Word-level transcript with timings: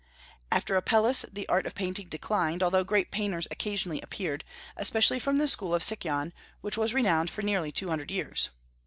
After 0.51 0.75
Apelles, 0.77 1.25
the 1.31 1.47
art 1.47 1.67
of 1.67 1.75
painting 1.75 2.09
declined, 2.09 2.63
although 2.63 2.83
great 2.83 3.11
painters 3.11 3.47
occasionally 3.51 4.01
appeared, 4.01 4.43
especially 4.75 5.19
from 5.19 5.37
the 5.37 5.47
school 5.47 5.75
of 5.75 5.83
Sicyon, 5.83 6.33
which 6.61 6.75
was 6.75 6.95
renowned 6.95 7.29
for 7.29 7.43
nearly 7.43 7.71
two 7.71 7.89
hundred 7.89 8.09
years. 8.09 8.49